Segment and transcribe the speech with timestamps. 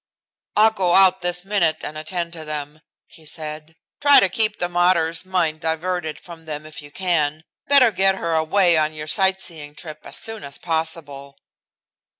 [0.55, 3.75] "I'll go out this minute and attend to them," he said.
[4.01, 7.43] "Try to keep the mater's mind diverted from them if you can.
[7.67, 11.37] Better get her away on your sight seeing trip as soon as possible."